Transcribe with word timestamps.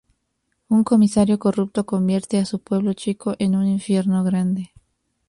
Un 0.69 0.83
comisario 0.83 1.37
corrupto 1.37 1.85
convierte 1.85 2.39
a 2.39 2.45
su 2.45 2.57
pueblo 2.57 2.93
chico 2.93 3.35
en 3.37 3.55
un 3.55 3.67
infierno 3.67 4.23
grande. 4.23 4.71